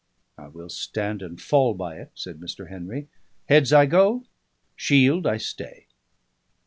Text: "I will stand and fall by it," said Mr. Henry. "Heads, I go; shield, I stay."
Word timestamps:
"I 0.35 0.47
will 0.47 0.69
stand 0.69 1.21
and 1.21 1.39
fall 1.39 1.75
by 1.75 1.97
it," 1.97 2.09
said 2.15 2.39
Mr. 2.39 2.69
Henry. 2.71 3.07
"Heads, 3.49 3.71
I 3.71 3.85
go; 3.85 4.23
shield, 4.75 5.27
I 5.27 5.37
stay." 5.37 5.85